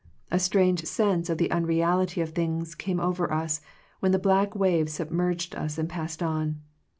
A 0.31 0.39
strange 0.39 0.83
sense 0.87 1.29
of 1.29 1.37
the 1.37 1.51
unreality 1.51 2.21
of 2.21 2.29
things 2.31 2.73
came 2.73 2.99
over 2.99 3.31
us, 3.31 3.61
when 3.99 4.11
the 4.11 4.17
black 4.17 4.55
wave 4.55 4.89
sub 4.89 5.11
merged 5.11 5.53
us 5.55 5.77
and 5.77 5.87
passed 5.87 6.23
on. 6.23 6.59